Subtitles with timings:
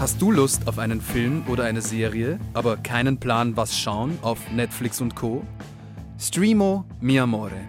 [0.00, 4.50] Hast du Lust auf einen Film oder eine Serie, aber keinen Plan, was schauen auf
[4.50, 5.44] Netflix und Co?
[6.18, 7.60] Streamo Mi Amore,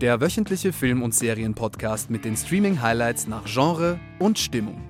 [0.00, 4.82] der wöchentliche Film- und Serienpodcast mit den Streaming-Highlights nach Genre und Stimmung.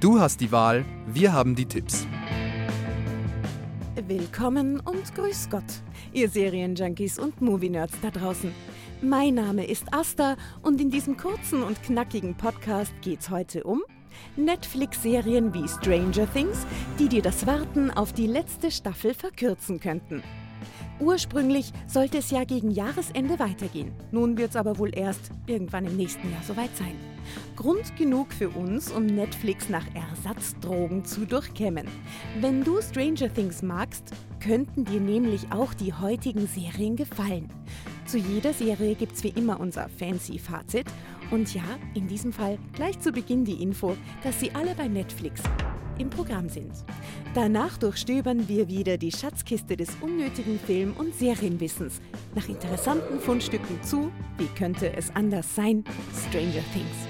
[0.00, 2.06] Du hast die Wahl, wir haben die Tipps.
[4.08, 5.82] Willkommen und grüß Gott,
[6.14, 8.54] ihr Serienjunkies und Movie-Nerds da draußen.
[9.02, 13.82] Mein Name ist Asta und in diesem kurzen und knackigen Podcast geht's heute um
[14.36, 16.66] Netflix-Serien wie Stranger Things,
[16.98, 20.22] die dir das Warten auf die letzte Staffel verkürzen könnten.
[21.00, 23.92] Ursprünglich sollte es ja gegen Jahresende weitergehen.
[24.12, 26.94] Nun wird es aber wohl erst irgendwann im nächsten Jahr soweit sein.
[27.56, 31.88] Grund genug für uns, um Netflix nach Ersatzdrogen zu durchkämmen.
[32.40, 37.48] Wenn du Stranger Things magst, könnten dir nämlich auch die heutigen Serien gefallen.
[38.06, 40.86] Zu jeder Serie gibt es wie immer unser fancy Fazit.
[41.34, 45.42] Und ja, in diesem Fall gleich zu Beginn die Info, dass sie alle bei Netflix
[45.98, 46.72] im Programm sind.
[47.34, 52.00] Danach durchstöbern wir wieder die Schatzkiste des unnötigen Film- und Serienwissens
[52.36, 55.82] nach interessanten Fundstücken zu, wie könnte es anders sein,
[56.28, 57.08] Stranger Things.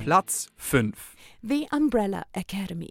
[0.00, 2.90] Platz 5 The Umbrella Academy.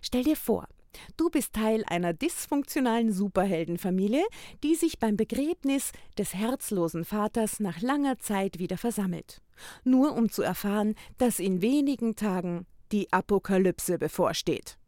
[0.00, 0.68] Stell dir vor,
[1.16, 4.24] Du bist Teil einer dysfunktionalen Superheldenfamilie,
[4.62, 9.40] die sich beim Begräbnis des herzlosen Vaters nach langer Zeit wieder versammelt.
[9.84, 14.78] Nur um zu erfahren, dass in wenigen Tagen die Apokalypse bevorsteht.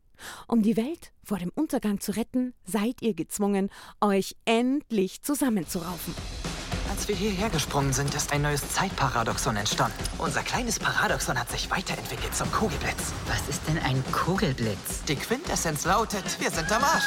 [0.49, 6.15] Um die Welt vor dem Untergang zu retten, seid ihr gezwungen, euch endlich zusammenzuraufen.
[6.97, 9.99] Als wir hierher gesprungen sind, ist ein neues Zeitparadoxon entstanden.
[10.17, 13.13] Unser kleines Paradoxon hat sich weiterentwickelt zum Kugelblitz.
[13.27, 15.05] Was ist denn ein Kugelblitz?
[15.07, 17.05] Die Quintessenz lautet, wir sind am Arsch.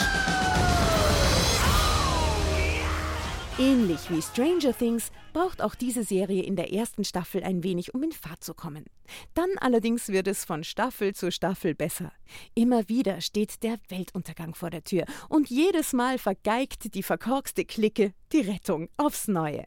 [3.57, 8.03] Ähnlich wie Stranger Things braucht auch diese Serie in der ersten Staffel ein wenig, um
[8.03, 8.85] in Fahrt zu kommen.
[9.33, 12.11] Dann allerdings wird es von Staffel zu Staffel besser.
[12.55, 18.13] Immer wieder steht der Weltuntergang vor der Tür und jedes Mal vergeigt die verkorkste Clique
[18.31, 19.65] die Rettung aufs Neue.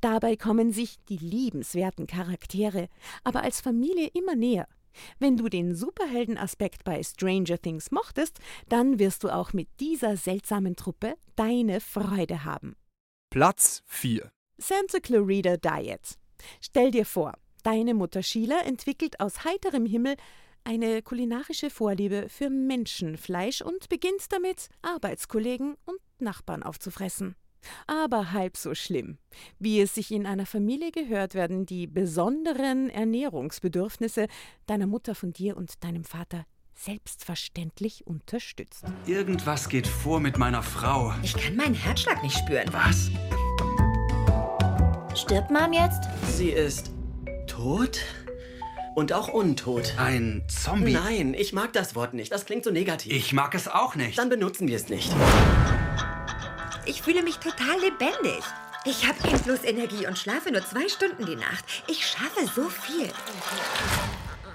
[0.00, 2.88] Dabei kommen sich die liebenswerten Charaktere
[3.24, 4.66] aber als Familie immer näher.
[5.18, 10.76] Wenn du den Superheldenaspekt bei Stranger Things mochtest, dann wirst du auch mit dieser seltsamen
[10.76, 12.74] Truppe deine Freude haben.
[13.30, 16.18] Platz 4 Santa Clarita Diet.
[16.60, 20.16] Stell dir vor, deine Mutter Sheila entwickelt aus heiterem Himmel
[20.64, 27.36] eine kulinarische Vorliebe für Menschenfleisch und beginnt damit, Arbeitskollegen und Nachbarn aufzufressen.
[27.86, 29.18] Aber halb so schlimm.
[29.58, 34.26] Wie es sich in einer Familie gehört, werden die besonderen Ernährungsbedürfnisse
[34.66, 38.84] deiner Mutter von dir und deinem Vater selbstverständlich unterstützt.
[39.06, 41.12] Irgendwas geht vor mit meiner Frau.
[41.22, 42.72] Ich kann meinen Herzschlag nicht spüren.
[42.72, 43.10] Was?
[45.18, 46.04] Stirbt Mom jetzt?
[46.36, 46.92] Sie ist
[47.58, 47.98] tot
[48.94, 49.94] und auch untot.
[49.96, 50.92] Ein Zombie?
[50.92, 52.30] Nein, ich mag das Wort nicht.
[52.30, 53.12] Das klingt so negativ.
[53.12, 54.16] Ich mag es auch nicht.
[54.16, 55.10] Dann benutzen wir es nicht.
[56.86, 58.44] Ich fühle mich total lebendig.
[58.84, 61.64] Ich habe endlos Energie und schlafe nur zwei Stunden die Nacht.
[61.88, 63.08] Ich schaffe so viel.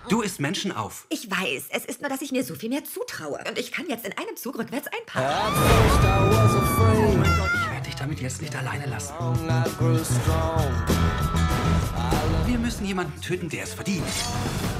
[0.08, 1.06] Du isst Menschen auf.
[1.10, 3.44] Ich weiß, es ist nur, dass ich mir so viel mehr zutraue.
[3.48, 5.54] Und ich kann jetzt in einem Zug rückwärts einparken.
[6.88, 9.14] Oh mein Gott, ich werde dich damit jetzt nicht alleine lassen.
[12.46, 14.04] Wir müssen jemanden töten, der es verdient.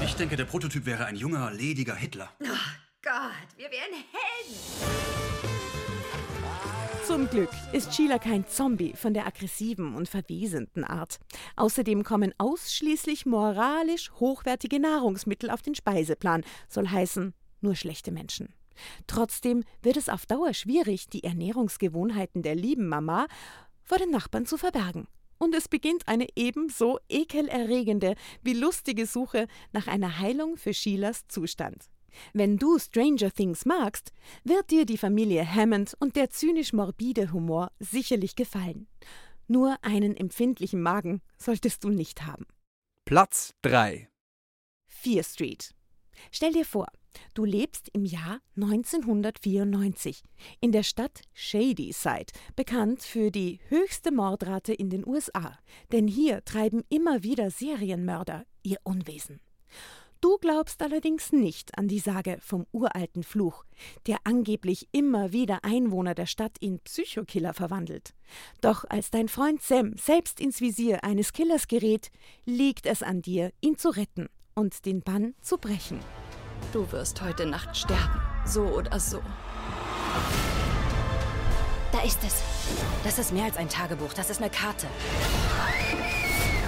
[0.04, 2.30] Ich denke, der Prototyp wäre ein junger, lediger Hitler.
[2.40, 2.46] Oh
[3.02, 5.04] Gott, wir wären Helden.
[7.06, 11.18] Zum Glück ist Sheila kein Zombie von der aggressiven und verwesenden Art.
[11.56, 18.54] Außerdem kommen ausschließlich moralisch hochwertige Nahrungsmittel auf den Speiseplan, soll heißen, nur schlechte Menschen.
[19.06, 23.26] Trotzdem wird es auf Dauer schwierig, die Ernährungsgewohnheiten der lieben Mama
[23.82, 25.06] vor den Nachbarn zu verbergen.
[25.44, 31.90] Und es beginnt eine ebenso ekelerregende wie lustige Suche nach einer Heilung für Sheilas Zustand.
[32.32, 38.36] Wenn du Stranger Things magst, wird dir die Familie Hammond und der zynisch-morbide Humor sicherlich
[38.36, 38.86] gefallen.
[39.46, 42.46] Nur einen empfindlichen Magen solltest du nicht haben.
[43.04, 44.08] Platz 3
[44.86, 45.74] Fear Street.
[46.30, 46.86] Stell dir vor,
[47.34, 50.22] du lebst im Jahr 1994
[50.60, 55.58] in der Stadt Shadyside, bekannt für die höchste Mordrate in den USA.
[55.92, 59.40] Denn hier treiben immer wieder Serienmörder ihr Unwesen.
[60.24, 63.66] Du glaubst allerdings nicht an die Sage vom uralten Fluch,
[64.06, 68.14] der angeblich immer wieder Einwohner der Stadt in Psychokiller verwandelt.
[68.62, 72.10] Doch als dein Freund Sam selbst ins Visier eines Killers gerät,
[72.46, 76.00] liegt es an dir, ihn zu retten und den Bann zu brechen.
[76.72, 78.20] Du wirst heute Nacht sterben.
[78.44, 79.22] So oder so.
[81.92, 82.42] Da ist es.
[83.04, 84.86] Das ist mehr als ein Tagebuch, das ist eine Karte.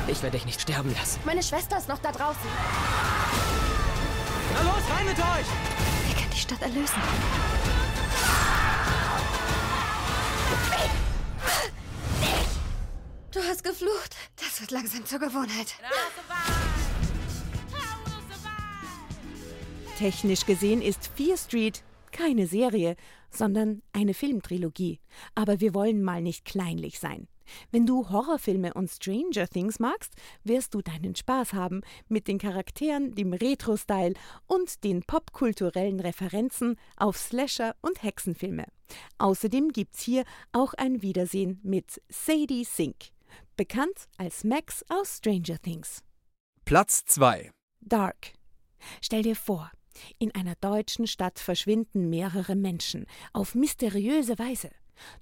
[0.08, 1.20] Ich werde dich nicht sterben lassen.
[1.24, 2.40] Meine Schwester ist noch da draußen.
[4.54, 5.46] Na los, rein mit euch!
[6.06, 7.02] Wir können die Stadt erlösen.
[13.32, 14.16] Du hast geflucht.
[14.36, 15.74] Das wird langsam zur Gewohnheit.
[19.96, 21.82] Technisch gesehen ist Fear Street
[22.12, 22.96] keine Serie,
[23.31, 25.00] sondern eine Filmtrilogie.
[25.34, 27.28] Aber wir wollen mal nicht kleinlich sein.
[27.70, 30.12] Wenn du Horrorfilme und Stranger Things magst,
[30.44, 34.12] wirst du deinen Spaß haben mit den Charakteren, dem Retro-Style
[34.46, 38.66] und den popkulturellen Referenzen auf Slasher und Hexenfilme.
[39.16, 43.12] Außerdem gibt's hier auch ein Wiedersehen mit Sadie Sink,
[43.56, 46.02] bekannt als Max aus Stranger Things.
[46.66, 47.50] Platz 2.
[47.81, 48.32] Dark.
[49.00, 49.70] Stell dir vor,
[50.18, 54.70] in einer deutschen Stadt verschwinden mehrere Menschen auf mysteriöse Weise.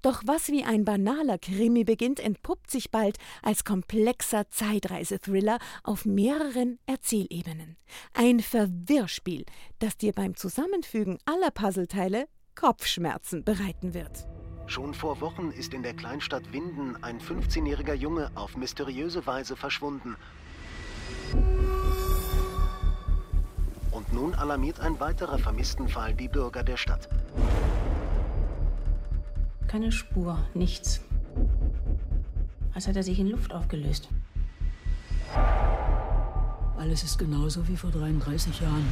[0.03, 6.79] Doch was wie ein banaler Krimi beginnt, entpuppt sich bald als komplexer Zeitreisethriller auf mehreren
[6.87, 7.77] Erzählebenen.
[8.13, 9.45] Ein Verwirrspiel,
[9.79, 14.27] das dir beim Zusammenfügen aller Puzzleteile Kopfschmerzen bereiten wird.
[14.67, 20.17] Schon vor Wochen ist in der Kleinstadt Winden ein 15-jähriger Junge auf mysteriöse Weise verschwunden.
[24.15, 27.09] Nun alarmiert ein weiterer Vermisstenfall die Bürger der Stadt.
[29.67, 31.01] Keine Spur, nichts.
[32.73, 34.09] Als hat er sich in Luft aufgelöst.
[36.79, 38.87] Alles ist genauso wie vor 33 Jahren.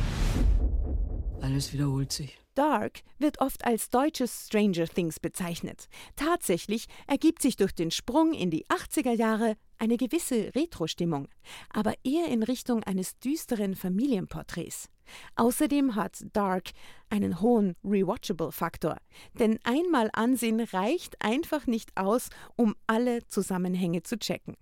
[1.41, 2.37] Alles wiederholt sich.
[2.55, 5.89] Dark wird oft als deutsches Stranger Things bezeichnet.
[6.17, 11.29] Tatsächlich ergibt sich durch den Sprung in die 80er Jahre eine gewisse Retro-Stimmung,
[11.71, 14.92] aber eher in Richtung eines düsteren Familienporträts.
[15.37, 16.71] Außerdem hat Dark
[17.11, 18.97] einen hohen Rewatchable-Faktor,
[19.35, 24.57] denn einmal ansehen reicht einfach nicht aus, um alle Zusammenhänge zu checken.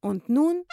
[0.00, 0.64] Und nun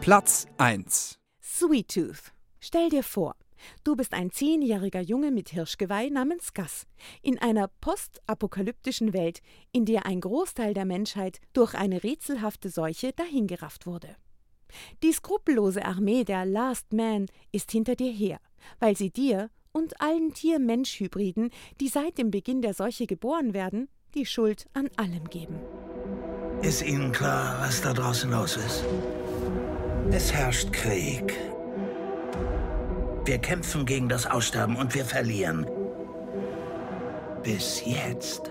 [0.00, 1.18] Platz 1.
[1.40, 2.32] Sweet Tooth.
[2.60, 3.36] Stell dir vor,
[3.84, 6.86] du bist ein zehnjähriger Junge mit Hirschgeweih namens Gus
[7.22, 9.40] in einer postapokalyptischen Welt,
[9.72, 14.16] in der ein Großteil der Menschheit durch eine rätselhafte Seuche dahingerafft wurde.
[15.02, 18.38] Die skrupellose Armee der Last Man ist hinter dir her,
[18.78, 21.50] weil sie dir und allen Tier-Mensch-Hybriden,
[21.80, 25.58] die seit dem Beginn der Seuche geboren werden, die Schuld an allem geben.
[26.62, 28.84] Ist Ihnen klar, was da draußen los ist?
[30.10, 31.34] Es herrscht Krieg.
[33.24, 35.66] Wir kämpfen gegen das Aussterben und wir verlieren.
[37.42, 38.50] Bis jetzt.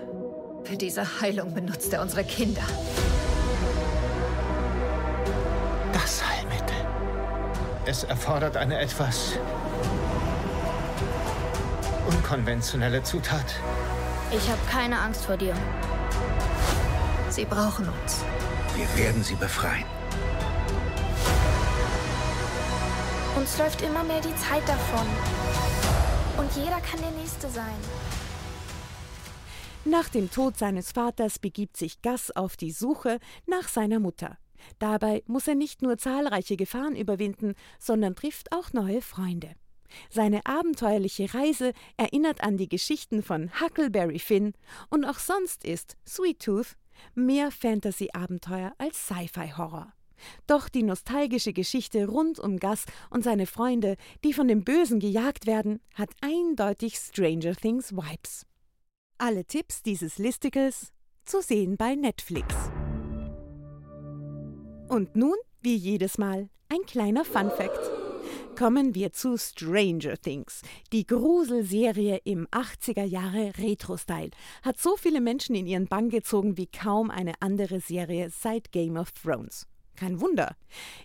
[0.64, 2.66] Für diese Heilung benutzt er unsere Kinder.
[7.86, 9.38] Es erfordert eine etwas
[12.08, 13.44] unkonventionelle Zutat.
[14.30, 15.54] Ich habe keine Angst vor dir.
[17.28, 18.24] Sie brauchen uns.
[18.74, 19.84] Wir werden sie befreien.
[23.36, 25.06] Uns läuft immer mehr die Zeit davon.
[26.38, 27.76] Und jeder kann der Nächste sein.
[29.84, 34.38] Nach dem Tod seines Vaters begibt sich Gus auf die Suche nach seiner Mutter.
[34.78, 39.54] Dabei muss er nicht nur zahlreiche Gefahren überwinden, sondern trifft auch neue Freunde.
[40.10, 44.54] Seine abenteuerliche Reise erinnert an die Geschichten von Huckleberry Finn
[44.90, 46.76] und auch sonst ist Sweet Tooth
[47.14, 49.92] mehr Fantasy-Abenteuer als Sci-Fi-Horror.
[50.46, 55.46] Doch die nostalgische Geschichte rund um Gus und seine Freunde, die von dem Bösen gejagt
[55.46, 58.46] werden, hat eindeutig Stranger Things Vibes.
[59.18, 60.92] Alle Tipps dieses Listicles
[61.24, 62.54] zu sehen bei Netflix.
[64.94, 67.90] Und nun, wie jedes Mal, ein kleiner Fun Fact.
[68.56, 70.62] Kommen wir zu Stranger Things.
[70.92, 74.30] Die Gruselserie im 80er Jahre Retro-Style
[74.62, 78.96] hat so viele Menschen in ihren Bann gezogen wie kaum eine andere Serie seit Game
[78.96, 79.66] of Thrones.
[79.96, 80.54] Kein Wunder.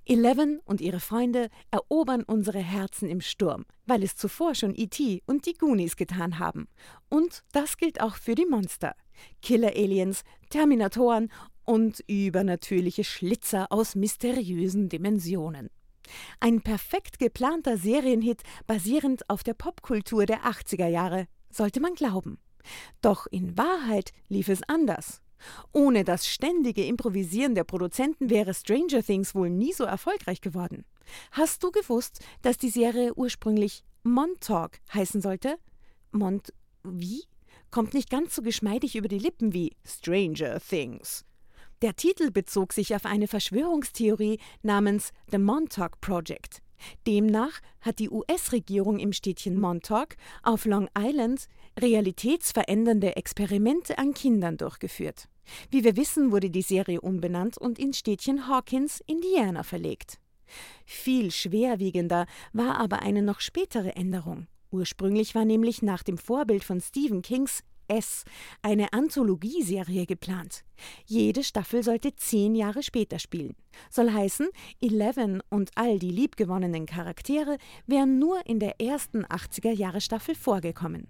[0.05, 5.23] Eleven und ihre Freunde erobern unsere Herzen im Sturm, weil es zuvor schon E.T.
[5.25, 6.67] und die Goonies getan haben.
[7.09, 8.93] Und das gilt auch für die Monster.
[9.41, 11.31] Killer-Aliens, Terminatoren
[11.69, 15.69] und übernatürliche Schlitzer aus mysteriösen Dimensionen.
[16.39, 22.39] Ein perfekt geplanter Serienhit basierend auf der Popkultur der 80er Jahre, sollte man glauben.
[23.03, 25.21] Doch in Wahrheit lief es anders.
[25.71, 30.85] Ohne das ständige Improvisieren der Produzenten wäre Stranger Things wohl nie so erfolgreich geworden.
[31.33, 35.59] Hast du gewusst, dass die Serie ursprünglich Montauk heißen sollte?
[36.11, 36.51] Mont
[36.83, 37.25] wie?
[37.69, 41.25] Kommt nicht ganz so geschmeidig über die Lippen wie Stranger Things.
[41.81, 46.61] Der Titel bezog sich auf eine Verschwörungstheorie namens The Montauk Project.
[47.07, 51.47] Demnach hat die US-Regierung im Städtchen Montauk auf Long Island
[51.79, 55.29] realitätsverändernde Experimente an Kindern durchgeführt.
[55.71, 60.19] Wie wir wissen, wurde die Serie umbenannt und ins Städtchen Hawkins, Indiana, verlegt.
[60.85, 64.47] Viel schwerwiegender war aber eine noch spätere Änderung.
[64.69, 68.23] Ursprünglich war nämlich nach dem Vorbild von Stephen Kings S
[68.61, 70.63] eine Anthologieserie geplant.
[71.05, 73.55] Jede Staffel sollte zehn Jahre später spielen.
[73.89, 74.47] Soll heißen,
[74.81, 81.07] Eleven und all die liebgewonnenen Charaktere wären nur in der ersten 80er-Jahre-Staffel vorgekommen.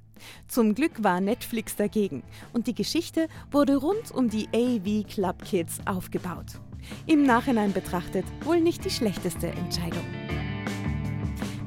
[0.48, 5.80] Zum Glück war Netflix dagegen und die Geschichte wurde rund um die AV Club Kids
[5.86, 6.60] aufgebaut.
[7.06, 10.06] Im Nachhinein betrachtet wohl nicht die schlechteste Entscheidung.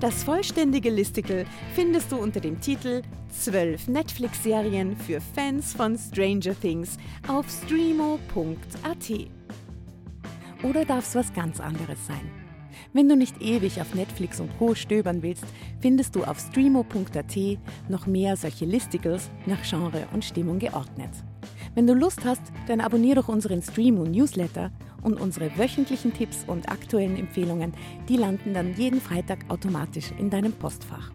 [0.02, 6.96] Das vollständige Listicle findest du unter dem Titel 12 Netflix-Serien für Fans von Stranger Things
[7.28, 9.28] auf streamo.at.
[10.64, 12.28] Oder darf es was ganz anderes sein?
[12.92, 14.74] Wenn du nicht ewig auf Netflix und Co.
[14.74, 15.44] stöbern willst,
[15.78, 17.36] findest du auf streamo.at
[17.88, 21.10] noch mehr solche Listicles nach Genre und Stimmung geordnet.
[21.76, 26.70] Wenn du Lust hast, dann abonniere doch unseren Streamo Newsletter und unsere wöchentlichen Tipps und
[26.70, 27.72] aktuellen Empfehlungen,
[28.08, 31.10] die landen dann jeden Freitag automatisch in deinem Postfach.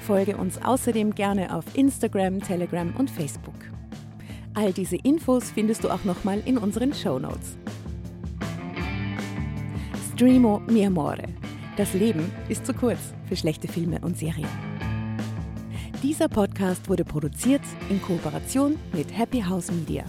[0.00, 3.54] Folge uns außerdem gerne auf Instagram, Telegram und Facebook.
[4.54, 7.58] All diese Infos findest du auch nochmal in unseren Show Notes.
[10.14, 11.24] Streamo mi amore.
[11.76, 14.48] Das Leben ist zu kurz für schlechte Filme und Serien.
[16.02, 20.04] Dieser Podcast wurde produziert in Kooperation mit Happy House Media.